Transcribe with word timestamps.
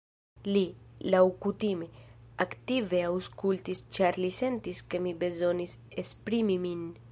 Li, 0.45 0.61
laŭkutime, 1.15 1.89
aktive 2.45 3.03
aŭskultis, 3.11 3.83
ĉar 3.99 4.19
li 4.25 4.33
sentis 4.41 4.83
ke 4.95 5.05
mi 5.07 5.15
bezonis 5.25 5.77
esprimi 6.05 6.61
min. 6.69 6.85